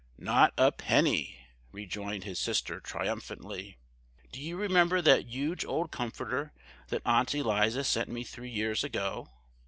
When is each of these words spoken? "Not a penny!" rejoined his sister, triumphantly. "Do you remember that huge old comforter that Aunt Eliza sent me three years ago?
"Not 0.17 0.55
a 0.57 0.71
penny!" 0.71 1.37
rejoined 1.71 2.23
his 2.23 2.39
sister, 2.39 2.79
triumphantly. 2.79 3.77
"Do 4.31 4.41
you 4.41 4.57
remember 4.57 4.99
that 4.99 5.27
huge 5.29 5.63
old 5.63 5.91
comforter 5.91 6.53
that 6.87 7.03
Aunt 7.05 7.35
Eliza 7.35 7.83
sent 7.83 8.09
me 8.09 8.23
three 8.23 8.49
years 8.49 8.83
ago? 8.83 9.29